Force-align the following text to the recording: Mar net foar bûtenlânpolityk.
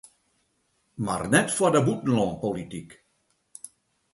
Mar 1.05 1.21
net 1.31 1.49
foar 1.55 1.75
bûtenlânpolityk. 1.85 2.89